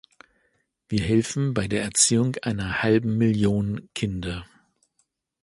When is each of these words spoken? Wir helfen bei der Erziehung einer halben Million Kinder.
Wir 0.89 1.03
helfen 1.03 1.53
bei 1.53 1.67
der 1.67 1.83
Erziehung 1.83 2.35
einer 2.41 2.81
halben 2.81 3.19
Million 3.19 3.87
Kinder. 3.93 4.47